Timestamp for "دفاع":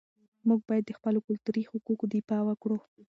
2.15-2.41